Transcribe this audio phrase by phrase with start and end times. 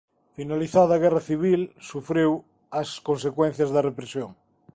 [0.37, 2.31] Finalizada a guerra civil sufriu
[2.81, 4.29] as consecuencias da represión.